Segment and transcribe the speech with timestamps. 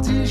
[0.00, 0.26] aujourd'hui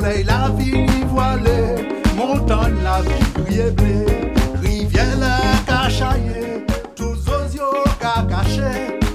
[0.00, 4.06] soleil la vie ni voilé, montagne la vie brille blé,
[4.62, 6.64] rivière la cachaillé,
[6.96, 7.60] tous os yeux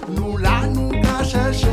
[0.09, 1.67] nous là nous qu'a cherché,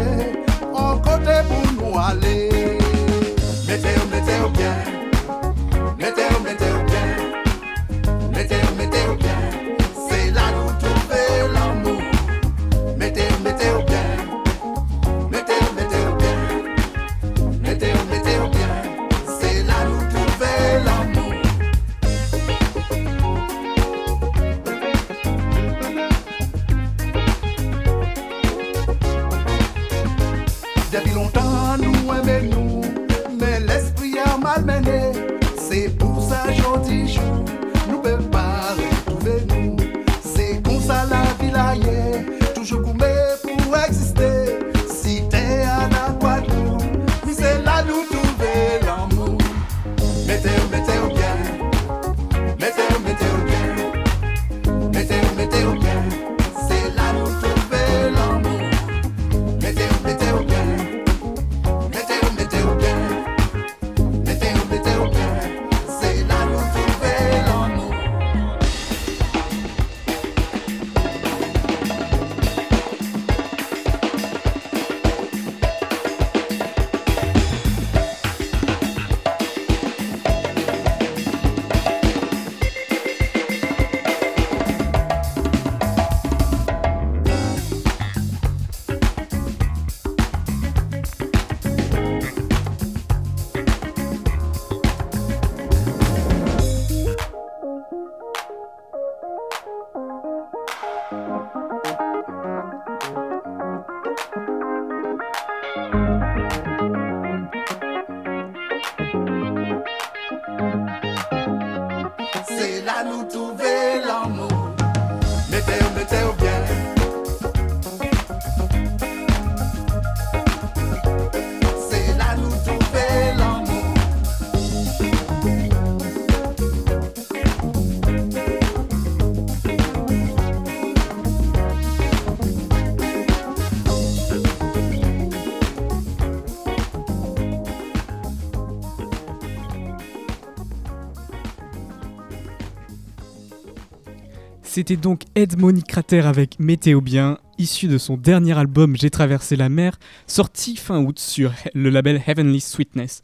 [144.82, 145.55] C'était donc Ed
[145.87, 149.96] Crater avec Météo Bien, issu de son dernier album J'ai traversé la mer,
[150.26, 153.23] sorti fin août sur le label Heavenly Sweetness.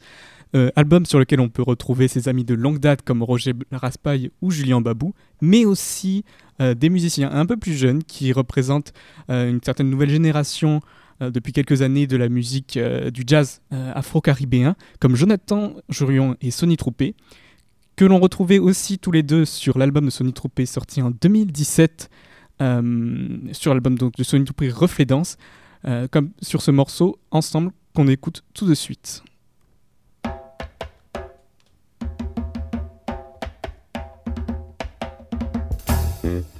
[0.55, 4.31] Euh, album sur lequel on peut retrouver ses amis de longue date comme Roger Raspail
[4.41, 6.23] ou Julien Babou, mais aussi
[6.61, 8.93] euh, des musiciens un peu plus jeunes qui représentent
[9.29, 10.79] euh, une certaine nouvelle génération
[11.19, 12.79] depuis quelques années de la musique
[13.11, 17.13] du jazz afro-caribéen, comme Jonathan Jurion et Sonny Troupé,
[17.99, 22.09] que l'on retrouvait aussi tous les deux sur l'album de Sonny Troupé sorti en 2017,
[22.61, 25.35] euh, sur l'album de Sonny Troupé Reflet Danse,
[25.83, 29.21] euh, comme sur ce morceau ensemble qu'on écoute tout de suite.
[36.21, 36.58] Thank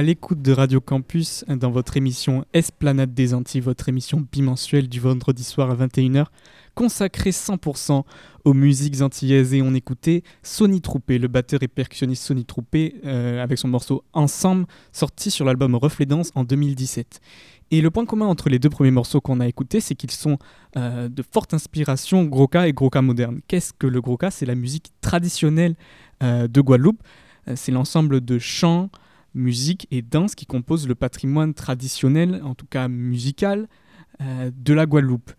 [0.00, 4.98] à l'écoute de Radio Campus dans votre émission Esplanade des Antilles, votre émission bimensuelle du
[4.98, 6.24] vendredi soir à 21h,
[6.74, 8.04] consacrée 100%
[8.46, 9.52] aux musiques antillaises.
[9.52, 14.02] Et on écoutait Sonny Troupé, le batteur et percussionniste Sonny Troupé, euh, avec son morceau
[14.14, 17.20] Ensemble, sorti sur l'album Reflet Danse en 2017.
[17.70, 20.38] Et le point commun entre les deux premiers morceaux qu'on a écoutés, c'est qu'ils sont
[20.78, 23.42] euh, de forte inspiration Groka et Groka moderne.
[23.48, 24.30] Qu'est-ce que le Groka?
[24.30, 25.74] C'est la musique traditionnelle
[26.22, 27.02] euh, de Guadeloupe.
[27.54, 28.90] C'est l'ensemble de chants,
[29.34, 33.68] musique et danse qui composent le patrimoine traditionnel, en tout cas musical,
[34.20, 35.32] euh, de la Guadeloupe.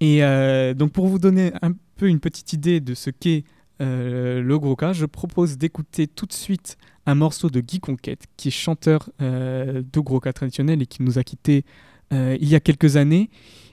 [0.00, 3.44] Et euh, donc pour vous donner un peu une petite idée de ce qu'est
[3.80, 8.48] le gros cas, je propose d'écouter tout de suite un morceau de Guy Conquête, qui
[8.48, 11.64] est chanteur de gros cas traditionnel et qui nous a quittés
[12.10, 13.30] il y a quelques années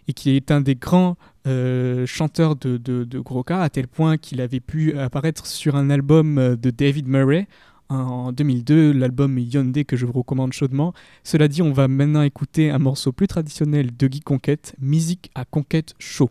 [0.07, 4.59] et qui est un des grands euh, chanteur de, de, à tel point qu'il avait
[4.59, 7.47] pu apparaître sur un album euh, de David Murray
[7.89, 10.93] en 2002, l'album Yondé que je vous recommande chaudement.
[11.23, 15.45] Cela dit, on va maintenant écouter un morceau plus traditionnel de Guy Conquête, Musique à
[15.45, 16.29] Conquête Chaud.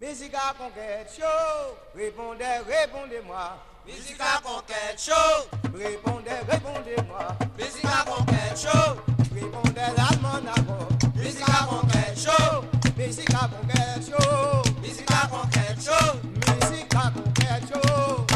[0.00, 3.58] Musique à Conquête Chaud, répondez, répondez-moi.
[3.86, 7.36] Musique à Conquête Chaud, répondez, répondez-moi.
[7.58, 8.96] Musique à Conquête Chaud,
[9.34, 10.88] répondez l'allemand d'abord.
[11.16, 12.64] Musique à Conquête Chaud,
[12.96, 16.18] musique à Conquête Chaud, musique à Conquête Chaud,
[16.62, 18.27] musique à Conquête Chaud.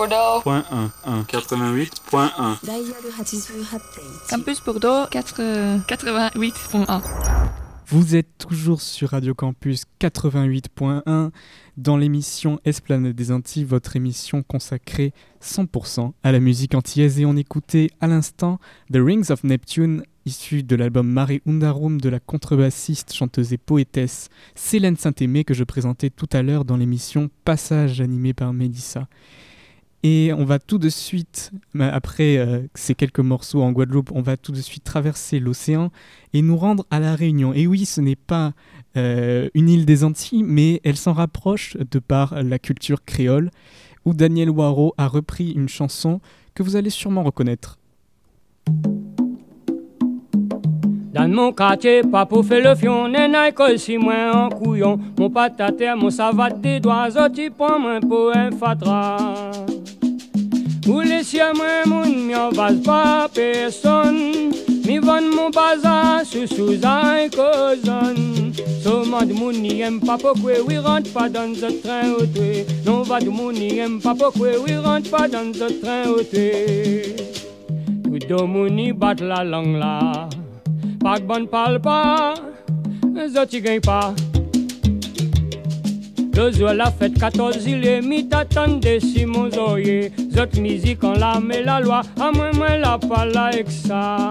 [0.00, 0.40] Bordeaux.
[0.42, 2.56] Point 1, 1, 88.1.
[4.30, 5.42] Campus Bordeaux 4,
[5.86, 7.02] 88.1.
[7.86, 11.30] Vous êtes toujours sur Radio Campus 88.1
[11.76, 17.36] dans l'émission Esplanade des Antilles, votre émission consacrée 100% à la musique antillaise et on
[17.36, 18.58] écoutait à l'instant
[18.90, 24.30] The Rings of Neptune issu de l'album Mare Undarum de la contrebassiste, chanteuse et poétesse
[24.54, 29.06] Célène Saint-Aimé que je présentais tout à l'heure dans l'émission Passage animée par Mélissa.
[30.02, 34.38] Et on va tout de suite, après euh, ces quelques morceaux en Guadeloupe, on va
[34.38, 35.90] tout de suite traverser l'océan
[36.32, 37.52] et nous rendre à la Réunion.
[37.52, 38.52] Et oui, ce n'est pas
[38.96, 43.50] euh, une île des Antilles, mais elle s'en rapproche de par la culture créole,
[44.06, 46.20] où Daniel Waro a repris une chanson
[46.54, 47.78] que vous allez sûrement reconnaître.
[51.12, 53.28] Dans mon quartier, pas pour faire le fion, n'est
[53.76, 54.98] si en couillon.
[55.18, 57.30] Mon patate, mon savate des doigts, un.
[60.88, 64.50] Ou lesye mwen moun myon vaz pa peson.
[64.86, 68.40] Mi van moun baza sou souzay kozon.
[68.80, 73.04] Soman moun ni yem pa pokwe We wi rent pa dan zot tren otwe Non
[73.04, 76.46] vad moun ni yem pa pokwe We wi rent pa dan zot tren otwe
[78.06, 80.28] Touto moun ni bat la lang la.
[81.04, 82.00] Pak ban pal pa
[83.36, 84.00] Zot yi gen pa.
[86.40, 90.10] Deux jours la fête 14 il est mis t'attendez Simon Zoye.
[90.34, 94.30] Zot musique en la met la loi, à moi moi la pas la ça.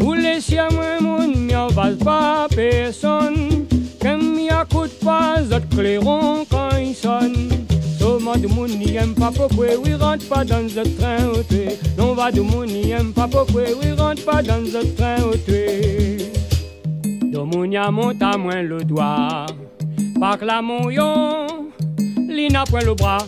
[0.00, 3.66] Ou les siens moi mon m'y va pas personne.
[4.00, 7.50] Qu'aime m'y coûte pas, zot clairon quand il sonne.
[7.98, 11.44] Soma de moun n'y aime pas pourquoi oui rentre pas dans ce train au
[11.98, 15.34] Non va de moun n'y aime pas pourquoi oui rentre pas dans ce train au
[17.26, 19.44] De moun y a monte à moins le doigt.
[20.20, 21.46] Par la mouillon,
[22.28, 23.18] li n'a point le bras.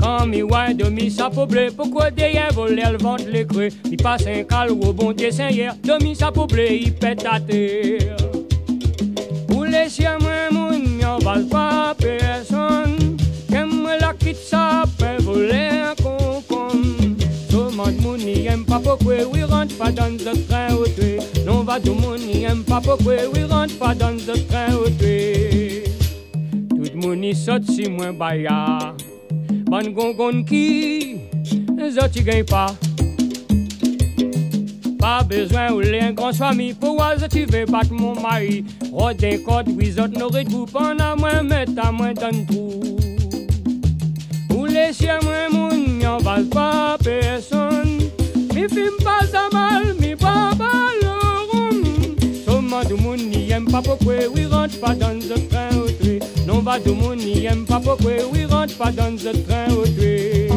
[0.00, 3.68] Quand mi ouais de mi sa blé, pourquoi derrière voler le ventre les creux.
[3.90, 7.40] Il passe un cal au bon dessin hier, de mi sa blé, il pète à
[7.40, 8.16] terre.
[9.48, 13.16] Pour les siens, moi, moun, y'en va pas personne.
[13.48, 17.06] Qu'aime la quitte ça, peut voler un concombre.
[17.52, 20.84] Le n'y aime pas oui rentre pas dans ce train au
[21.80, 22.00] tout ah.
[22.00, 24.88] le monde n'y aime pas pourquoi oui rentre pas dans ce train au.
[26.70, 28.94] Tout le monde y saute si moins baya.
[29.68, 31.16] Ban gongon qui,
[31.90, 32.74] zoti gagne pas.
[34.98, 38.64] Pas besoin ou les grand famille pour tu veux battre mon mari.
[38.92, 42.96] Rodin code, wizard n'aurait tout pendant moi, mettre à moi dans tout.
[44.56, 45.18] Ou les chiens,
[45.52, 47.98] mon y'en va pas personne.
[48.54, 48.94] Mi film
[53.76, 56.18] pas pourquoi oui rentre pas dans ce train au tué.
[56.46, 59.86] Non, va du monde n'y aime pas pourquoi oui rentre pas dans ce train au
[59.86, 60.48] tué.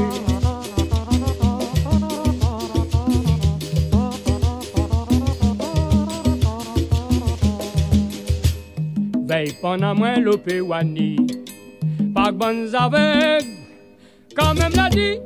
[9.27, 11.17] veille pendant moins l'opé wani.
[12.15, 13.45] Pas bonnes avec,
[14.35, 15.19] quand même l'a dit.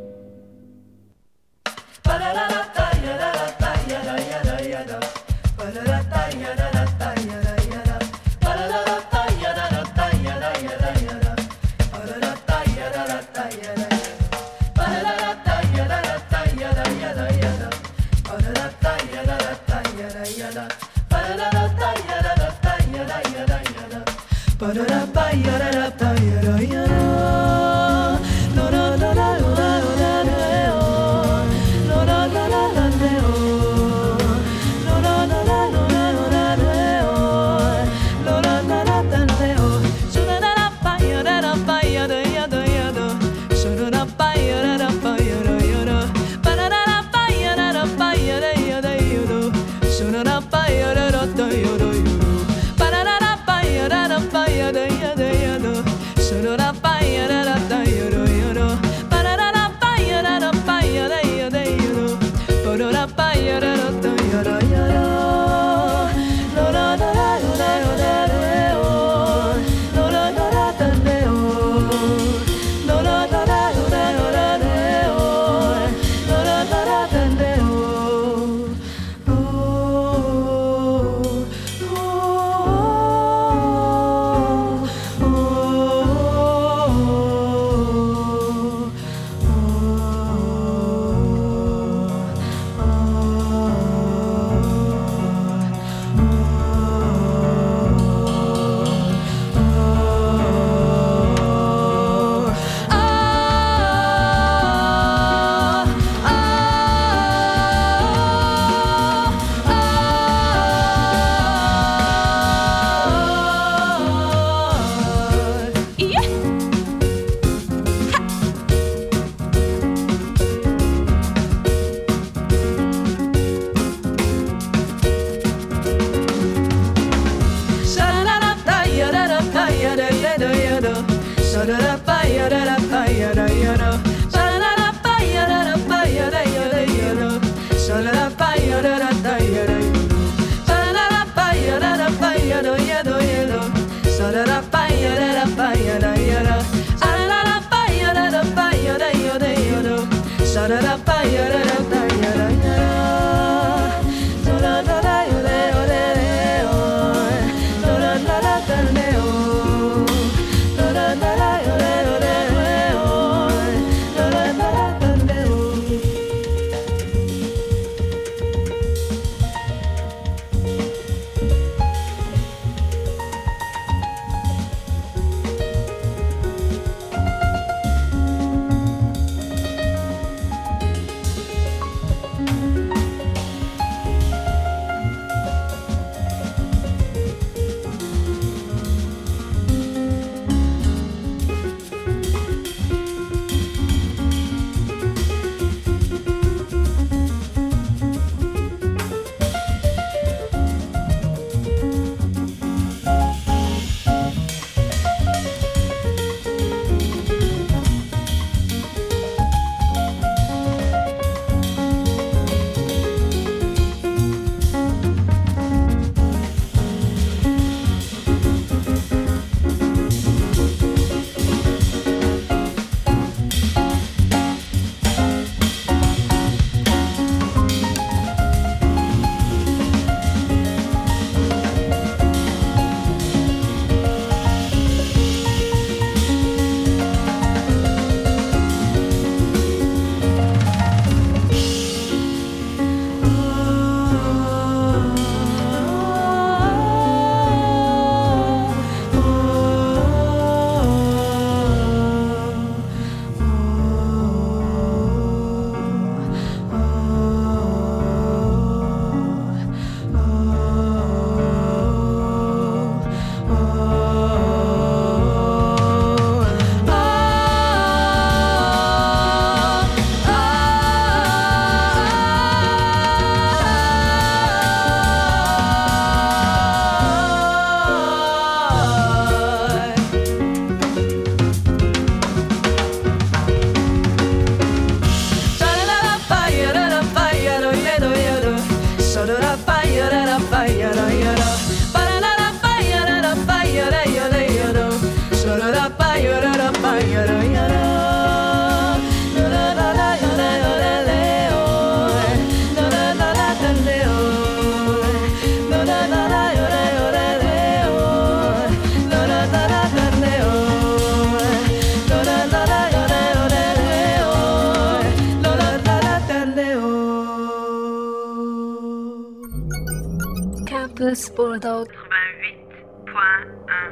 [321.32, 321.86] Bordeaux.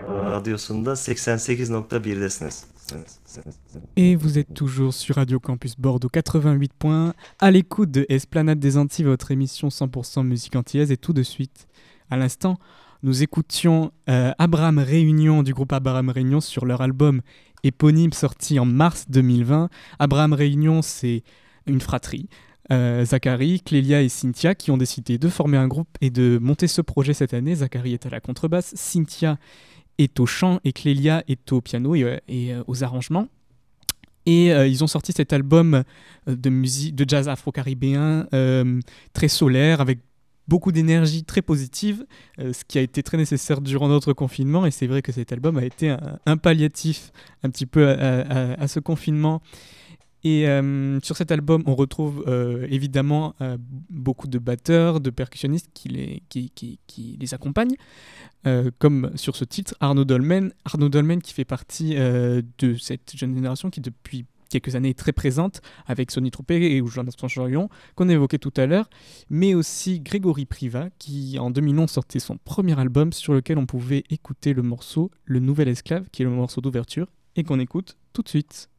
[0.07, 2.67] Radyosunda 88.1'desiniz.
[3.95, 8.77] Et vous êtes toujours sur Radio Campus Bordeaux 88 points, à l'écoute de Esplanade des
[8.77, 10.91] Antilles, votre émission 100% musique antillaise.
[10.91, 11.67] Et tout de suite,
[12.09, 12.57] à l'instant,
[13.03, 17.21] nous écoutions euh, Abraham Réunion du groupe Abraham Réunion sur leur album
[17.63, 19.69] éponyme sorti en mars 2020.
[19.99, 21.23] Abraham Réunion, c'est
[21.67, 22.27] une fratrie.
[22.71, 26.67] Euh, Zachary, Clélia et Cynthia qui ont décidé de former un groupe et de monter
[26.67, 27.55] ce projet cette année.
[27.55, 29.37] Zachary est à la contrebasse, Cynthia
[29.97, 33.27] est au chant et Clélia est au piano et, euh, euh, aux arrangements.
[34.27, 35.83] Et ils ont sorti cet album
[36.27, 38.27] de musique, de jazz afro-caribéen
[39.13, 39.97] très solaire avec
[40.47, 42.05] beaucoup d'énergie très positive,
[42.37, 44.67] ce qui a été très nécessaire durant notre confinement.
[44.67, 45.95] Et c'est vrai que cet album a été
[46.27, 49.41] un, palliatif un petit peu à ce confinement
[50.23, 53.57] et euh, sur cet album, on retrouve euh, évidemment euh,
[53.89, 57.75] beaucoup de batteurs, de percussionnistes qui les, accompagnent,
[58.79, 60.51] comme sur ce titre, Arnaud Dolmen.
[60.65, 65.13] Arnaud Dolmen qui fait partie de cette jeune génération qui depuis quelques années est très
[65.13, 68.89] présente avec Sonny Troupé et Jonathan Chorion qu'on évoquait tout à l'heure,
[69.29, 74.03] mais aussi Grégory Priva qui en 2011 sortait son premier album sur lequel on pouvait
[74.09, 78.23] écouter le morceau Le Nouvel Esclave qui est le morceau d'ouverture et qu'on écoute tout
[78.23, 78.69] de suite.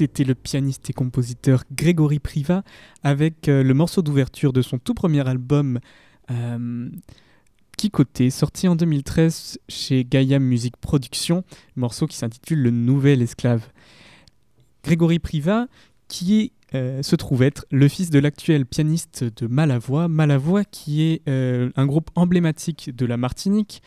[0.00, 2.62] C'était le pianiste et compositeur Grégory Priva
[3.02, 5.78] avec euh, le morceau d'ouverture de son tout premier album
[6.30, 6.88] euh,
[7.76, 11.44] Kikoté, sorti en 2013 chez Gaia Music Production,
[11.76, 13.68] morceau qui s'intitule Le Nouvel Esclave.
[14.84, 15.66] Grégory Priva,
[16.08, 21.28] qui euh, se trouve être le fils de l'actuel pianiste de Malavoie, Malavoie qui est
[21.28, 23.82] euh, un groupe emblématique de la Martinique,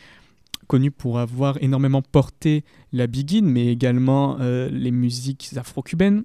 [0.64, 6.24] connu pour avoir énormément porté la biguine, mais également euh, les musiques afro-cubaines,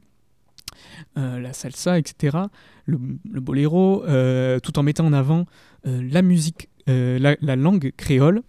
[1.17, 2.37] euh, la salsa, etc.,
[2.85, 2.97] le,
[3.39, 5.45] boléro, euh, tout en mettant en avant
[5.85, 8.41] la musique, la, la langue créole,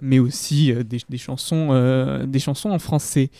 [0.00, 3.30] mais aussi des, chansons, des chansons en français,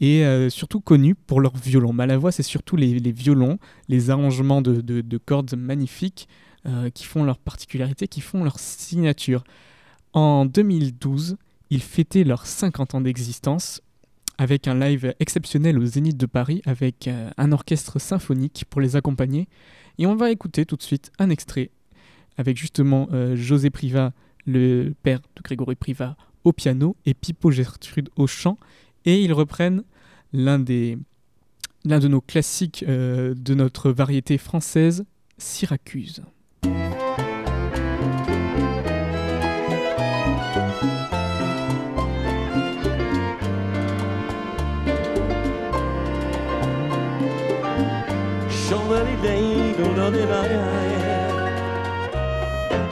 [0.00, 1.92] et surtout connu pour leurs violons.
[1.92, 6.28] Malavoie, c'est surtout les, violons, les arrangements de, de- de cordes magnifiques
[6.94, 9.42] qui font leur particularité, qui font leur signature.
[10.16, 11.36] En 2012,
[11.68, 13.82] ils fêtaient leurs 50 ans d'existence
[14.38, 18.96] avec un live exceptionnel au Zénith de Paris avec euh, un orchestre symphonique pour les
[18.96, 19.46] accompagner.
[19.98, 21.70] Et on va écouter tout de suite un extrait
[22.38, 24.14] avec justement euh, José Priva,
[24.46, 28.56] le père de Grégory Priva, au piano et Pipo Gertrude au chant.
[29.04, 29.82] Et ils reprennent
[30.32, 30.96] l'un des
[31.84, 35.04] l'un de nos classiques euh, de notre variété française,
[35.36, 36.22] Syracuse.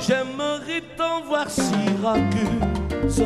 [0.06, 3.24] J'aimerais t'en voir Syracuse,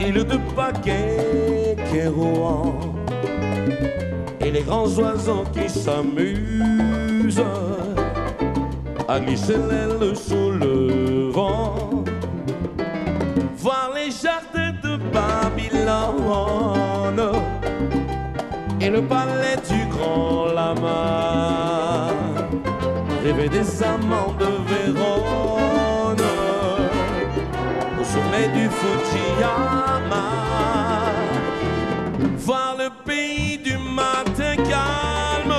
[0.00, 2.80] île de paquets Kérouan,
[4.40, 7.44] et les grands oiseaux qui s'amusent
[9.08, 12.02] à glisser l'aile sous le vent.
[13.58, 16.42] Voir les jardins de Babylone
[18.80, 22.08] et le palais du grand lama.
[23.22, 24.61] Rêver des amants de
[28.78, 30.24] Fujiyama.
[32.38, 35.54] Voir le pays du matin calme,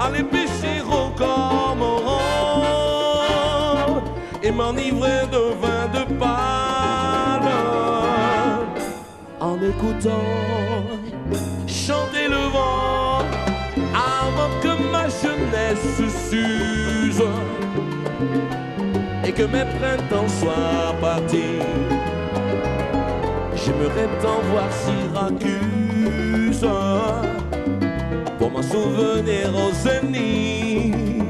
[0.00, 2.20] aller pêcher au cormoran.
[4.42, 7.48] Et m'enivrer de vin de palme.
[9.40, 10.28] En écoutant
[11.66, 13.24] chanter le vent
[13.94, 17.22] avant que ma jeunesse s'use
[19.38, 21.62] que mes printemps soient partis.
[23.54, 26.66] J'aimerais t'en voir Syracuse
[28.38, 31.27] pour m'en souvenir au zénith.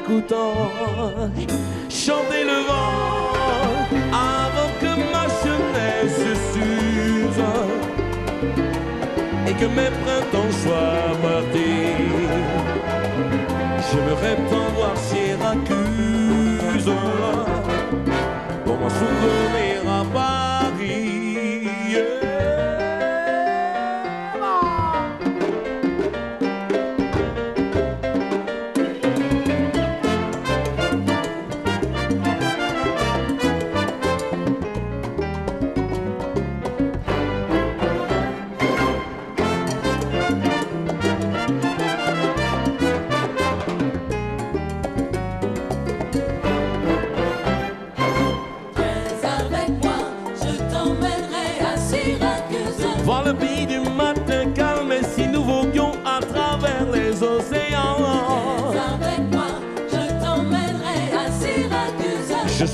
[0.00, 1.30] Écoutant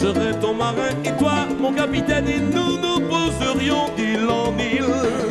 [0.07, 0.13] Syracuse.
[0.13, 5.26] Je serai ton marin et toi mon capitaine et nous nous poserions d'île en île.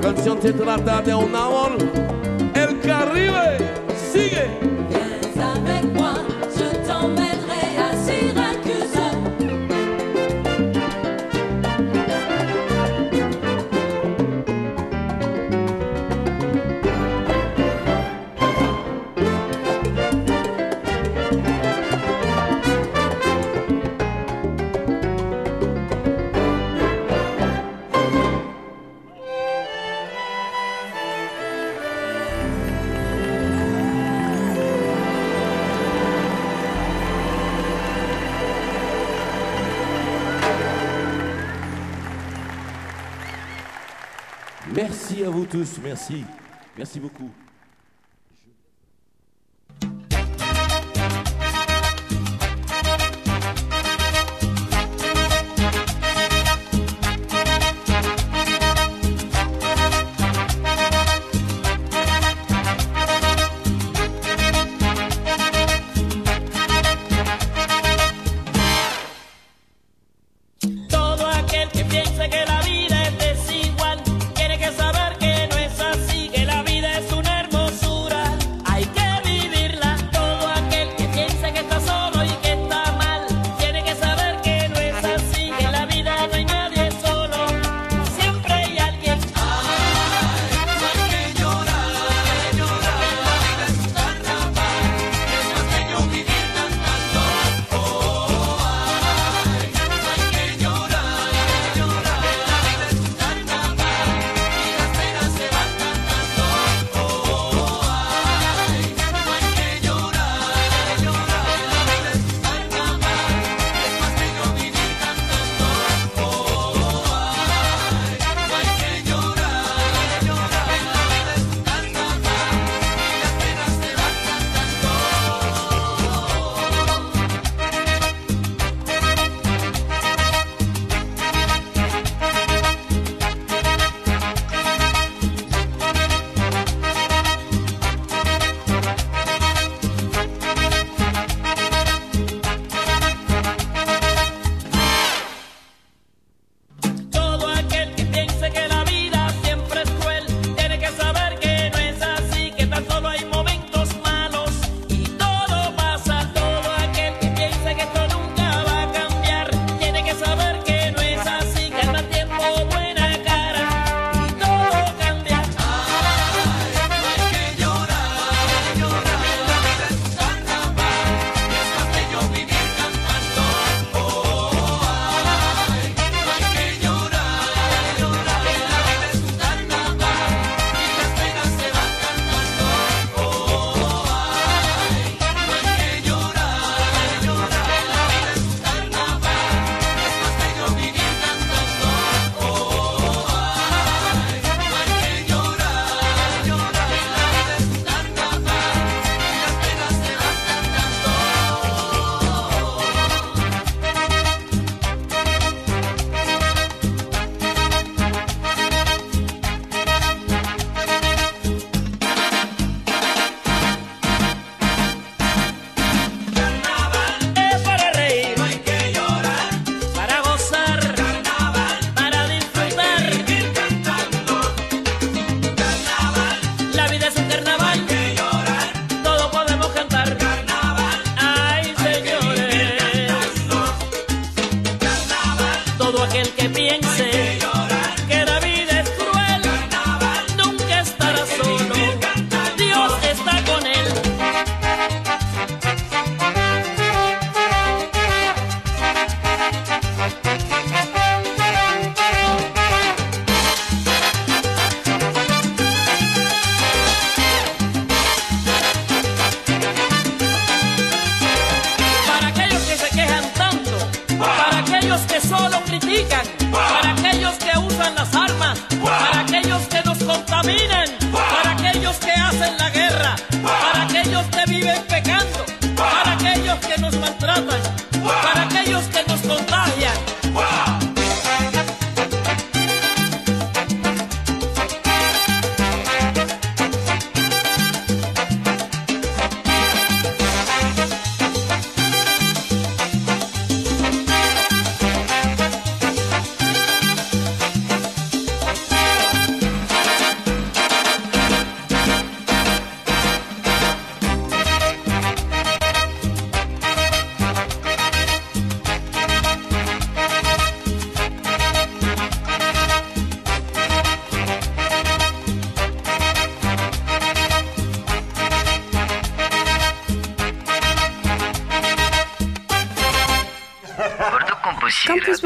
[0.00, 1.76] Canción se trata de un amor,
[2.54, 3.77] el Caribe.
[45.48, 45.78] tous.
[45.82, 46.24] Merci.
[46.76, 47.30] Merci beaucoup.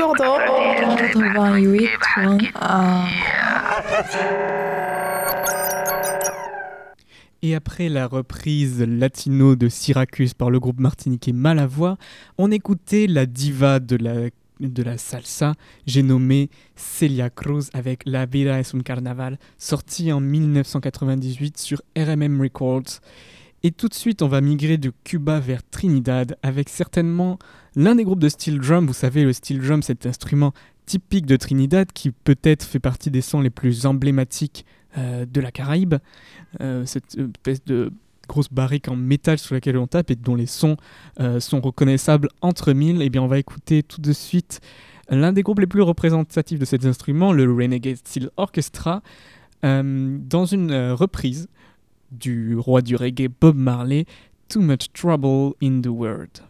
[0.03, 0.59] Campus Bordeaux,
[0.96, 3.07] 88.1.
[7.42, 11.98] Et après la reprise latino de Syracuse par le groupe martiniquais Malavoie,
[12.36, 15.55] on écoutait la diva de la, de la salsa,
[15.86, 22.40] j'ai nommé Celia Cruz avec La Vida es un Carnaval, sorti en 1998 sur RMM
[22.40, 22.98] Records.
[23.64, 27.38] Et tout de suite, on va migrer de Cuba vers Trinidad avec certainement
[27.76, 28.86] l'un des groupes de steel drum.
[28.86, 30.52] Vous savez, le steel drum, c'est un instrument
[30.84, 34.66] typique de Trinidad qui peut-être fait partie des sons les plus emblématiques
[34.98, 35.94] euh, de la Caraïbe.
[36.60, 37.92] Euh, cette espèce de
[38.28, 40.76] grosse barrique en métal sur laquelle on tape et dont les sons
[41.20, 43.00] euh, sont reconnaissables entre mille.
[43.00, 44.60] Et bien, on va écouter tout de suite
[45.08, 49.02] l'un des groupes les plus représentatifs de cet instrument, le Renegade Steel Orchestra,
[49.62, 51.48] dans une reprise
[52.18, 54.06] du roi du reggae Bob Marley,
[54.48, 56.42] Too Much Trouble in the World.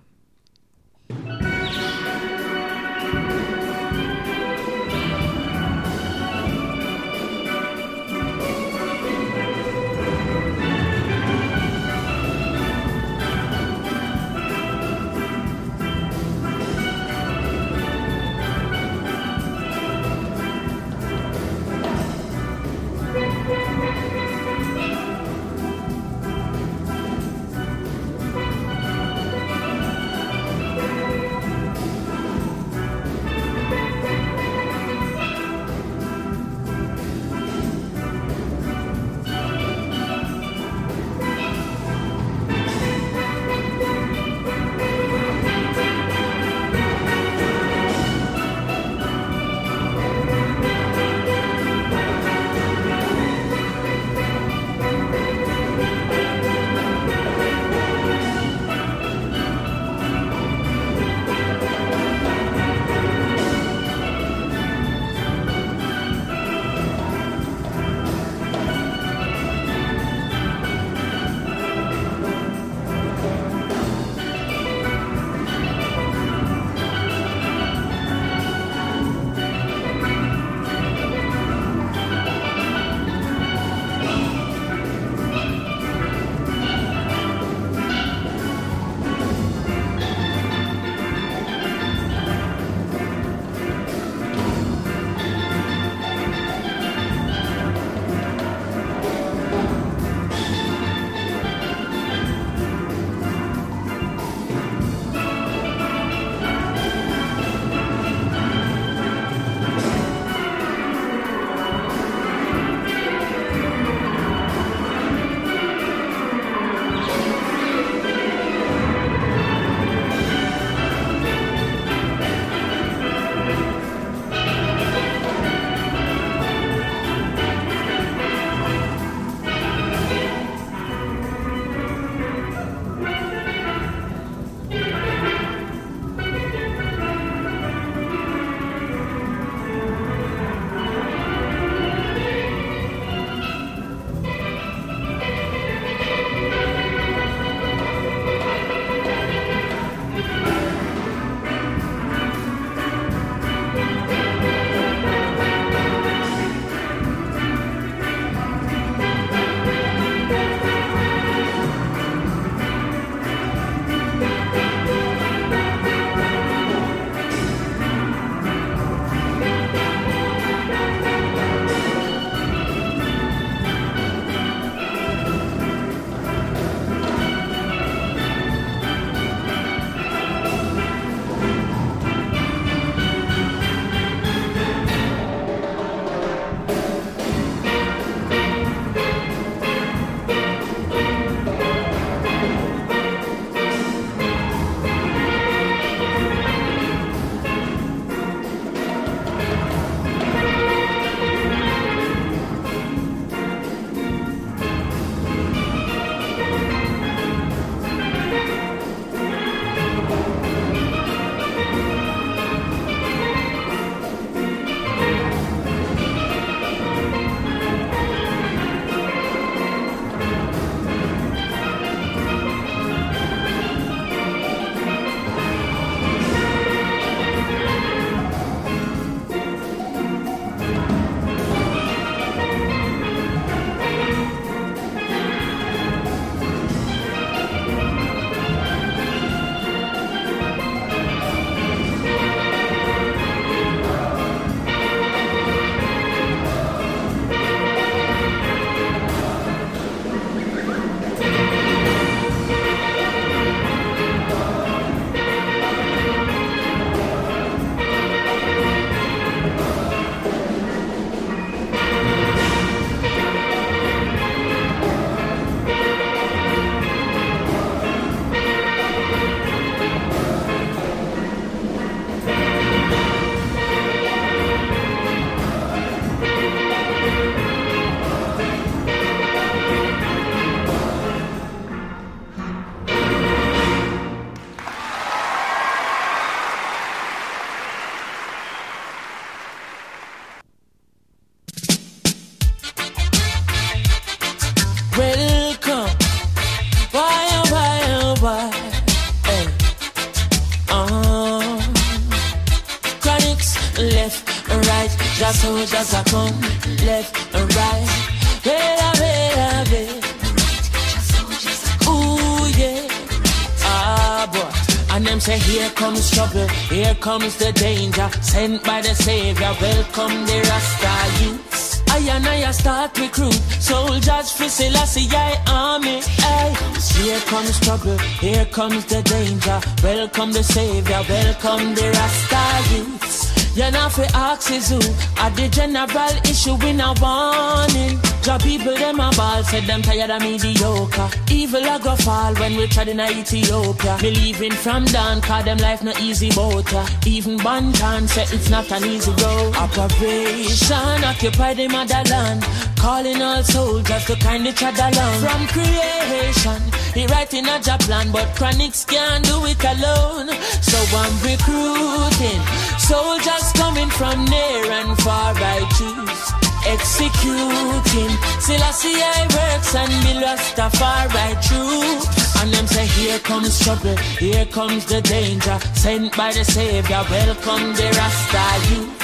[328.53, 329.61] Comes the danger.
[329.82, 333.57] Welcome the Savior, welcome the Rasta youths.
[333.57, 334.76] You're not for axes who
[335.20, 337.98] are the general issue in a warning.
[338.22, 341.11] Job people them a ball, said them tired of mediocre.
[341.30, 343.98] Evil a go fall when we tried in Ethiopia.
[344.00, 346.72] Believing from down, cause them life no easy boat.
[347.07, 349.55] Even Bantan said it's not an easy road.
[349.57, 352.42] Operation occupy the motherland.
[352.82, 355.14] Calling all soldiers to kind each other along.
[355.22, 356.60] From creation,
[356.92, 360.26] he writing a job plan, but chronics can't do it alone.
[360.60, 362.42] So I'm recruiting
[362.82, 365.32] soldiers coming from near and far.
[365.36, 368.12] I choose executing.
[368.40, 372.02] Selassie I works and me Rastafari true.
[372.42, 375.56] And them say here comes trouble, here comes the danger.
[375.74, 379.01] Sent by the Savior, welcome the Rasta youths.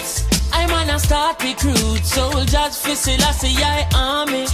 [0.59, 4.46] I'm on a start recruit soldiers for Selassie I army.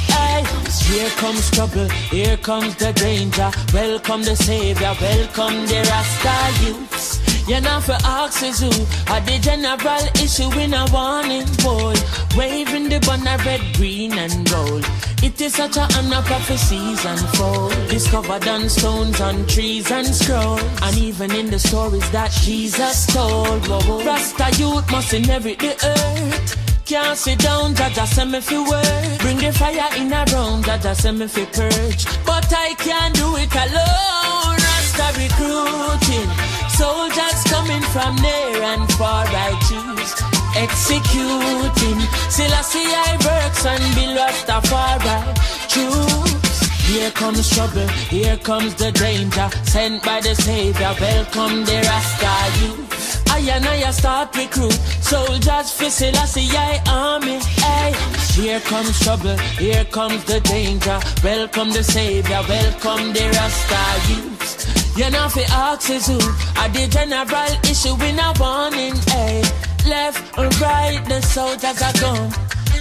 [0.92, 3.50] Here comes trouble, here comes the danger.
[3.72, 7.23] Welcome the Savior, welcome the Rasta youths.
[7.46, 8.68] You're not for axes who
[9.12, 11.94] are the general issue in a warning boy.
[12.36, 14.84] Waving the banner red, green and gold.
[15.22, 17.72] It is such a honor prophecies unfold.
[17.90, 20.58] Discovered on stones, on trees and scroll.
[20.82, 23.66] And even in the stories that Jesus told.
[23.68, 26.84] Rasta youth must inherit the earth.
[26.86, 29.20] Can't sit down, Jaja send me fi work.
[29.20, 32.04] Bring the fire in a room, Jaja send me fi purge.
[32.24, 34.56] But I can't do it alone.
[34.64, 36.53] Rasta recruiting.
[36.76, 42.00] Soldiers coming from near and far, I choose executing.
[42.30, 45.16] Selassie I works and Bill Rastafari
[45.68, 46.34] choose.
[46.86, 49.48] Here comes trouble, here comes the danger.
[49.64, 53.13] Sent by the Savior, welcome the Rasta youth.
[53.34, 57.40] I and I start recruit soldiers for Selassie I army.
[57.58, 57.92] Hey,
[58.40, 61.00] here comes trouble, here comes the danger.
[61.24, 64.96] Welcome the Savior, welcome the Rasta youth.
[64.96, 68.94] You're not for axes who are the general issue in a warning.
[69.10, 69.42] Hey,
[69.84, 72.30] left and right, the soldiers are gone.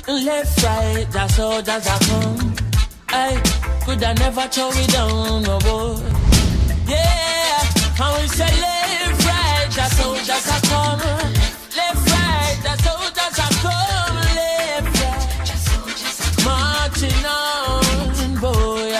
[0.07, 2.55] Left, right, the soldiers are come.
[3.09, 3.41] Hey,
[3.85, 5.97] could I never throw it down, no boy.
[6.85, 9.22] Yeah, and we say left,
[9.83, 10.99] the soldiers are come.
[11.75, 14.15] Left, right, the soldiers are come.
[14.39, 15.27] Left, right,
[16.47, 18.95] marching on, boy.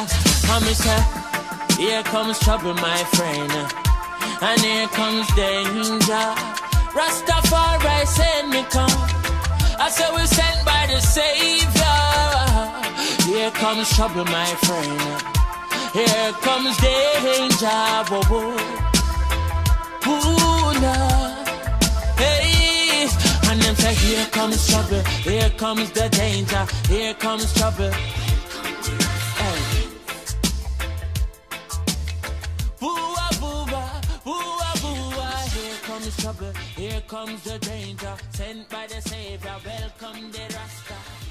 [0.66, 1.02] Me say,
[1.78, 3.52] here comes trouble, my friend,
[4.42, 6.28] and here comes danger.
[6.98, 8.92] Rastafari send me come.
[9.80, 12.02] I say we sent by the Savior.
[13.32, 15.02] Here comes trouble, my friend.
[15.94, 17.68] Here comes danger.
[18.10, 18.93] Whoa,
[20.06, 21.46] nah.
[22.18, 23.08] Hey,
[23.50, 25.02] and them say, here comes trouble.
[25.24, 26.66] Here comes the danger.
[26.88, 27.92] Here comes trouble.
[29.40, 29.88] Hey.
[32.80, 34.74] Boo-ah, boo-ah, boo-ah.
[35.54, 38.16] Here comes trouble, here comes the danger.
[38.32, 41.23] Sent by the Savior, welcome the Rasta.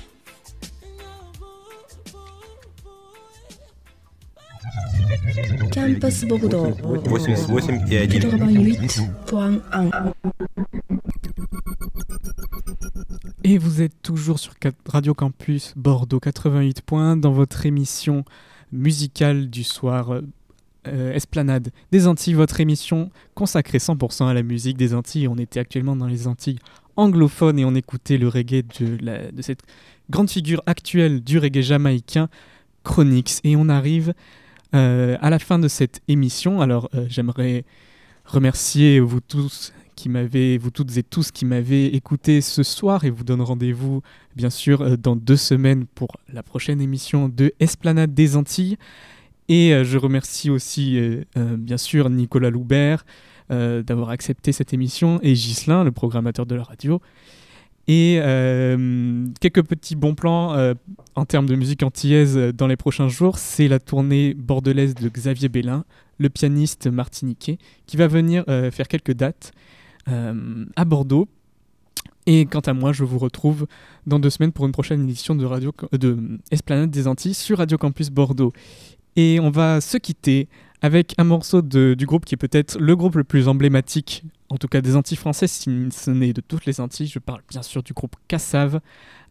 [5.72, 6.72] Campus Bordeaux.
[7.04, 8.06] 88 et 1.
[8.06, 10.12] 88.1.
[13.44, 14.54] Et vous êtes toujours sur
[14.86, 18.24] Radio Campus Bordeaux 88 points dans votre émission
[18.72, 20.20] musicale du soir
[20.88, 25.28] euh, Esplanade des Antilles, votre émission consacrée 100% à la musique des Antilles.
[25.28, 26.58] On était actuellement dans les Antilles
[26.96, 29.60] anglophones et on écoutait le reggae de, la- de cette
[30.10, 32.28] grande figure actuelle du reggae jamaïcain,
[32.84, 33.40] Chronix.
[33.44, 34.12] Et on arrive
[34.72, 36.60] à la fin de cette émission.
[36.60, 37.64] Alors euh, j'aimerais
[38.24, 43.10] remercier vous tous qui m'avez, vous toutes et tous qui m'avez écouté ce soir et
[43.10, 44.02] vous donne rendez-vous
[44.36, 48.78] bien sûr euh, dans deux semaines pour la prochaine émission de Esplanade des Antilles.
[49.48, 53.04] Et euh, je remercie aussi euh, euh, bien sûr Nicolas Loubert
[53.50, 57.00] euh, d'avoir accepté cette émission et Ghislain, le programmateur de la radio.
[57.88, 60.74] Et euh, quelques petits bons plans euh,
[61.16, 65.08] en termes de musique antillaise euh, dans les prochains jours, c'est la tournée bordelaise de
[65.08, 65.84] Xavier Bellin,
[66.18, 69.52] le pianiste martiniquais, qui va venir faire quelques dates
[70.06, 71.26] à Bordeaux.
[72.26, 73.66] Et quant à moi, je vous retrouve
[74.06, 77.76] dans deux semaines pour une prochaine édition de, radio, de Esplanade des Antilles sur Radio
[77.76, 78.52] Campus Bordeaux.
[79.16, 80.48] Et on va se quitter
[80.82, 84.56] avec un morceau de- du groupe qui est peut-être le groupe le plus emblématique, en
[84.56, 87.06] tout cas des Antilles françaises, si ce n'est de toutes les Antilles.
[87.06, 88.80] Je parle bien sûr du groupe Cassav,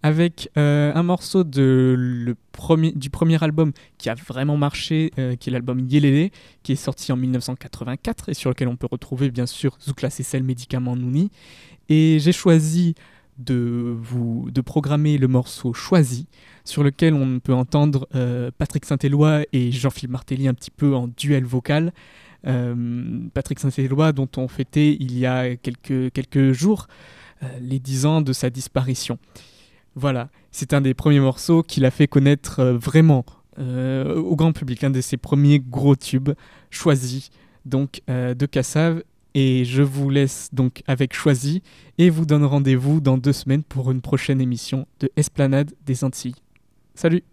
[0.01, 5.35] avec euh, un morceau de, le premier, du premier album qui a vraiment marché, euh,
[5.35, 6.31] qui est l'album Yelele,
[6.63, 10.43] qui est sorti en 1984 et sur lequel on peut retrouver bien sûr Zoukla Cessel
[10.43, 11.29] Médicament Nouni.
[11.89, 12.95] Et j'ai choisi
[13.43, 16.27] de vous de programmer le morceau Choisi,
[16.63, 21.07] sur lequel on peut entendre euh, Patrick Saint-Éloi et Jean-Philippe Martelly un petit peu en
[21.07, 21.93] duel vocal.
[22.47, 26.87] Euh, Patrick Saint-Éloi, dont on fêtait il y a quelques, quelques jours
[27.43, 29.19] euh, les 10 ans de sa disparition.
[29.95, 33.25] Voilà, c'est un des premiers morceaux qu'il a fait connaître vraiment
[33.57, 36.31] au grand public, un de ses premiers gros tubes
[36.71, 37.29] choisis
[37.65, 39.03] donc de Cassav.
[39.33, 41.61] Et je vous laisse donc avec Choisi
[41.97, 46.35] et vous donne rendez-vous dans deux semaines pour une prochaine émission de Esplanade des Antilles.
[46.95, 47.23] Salut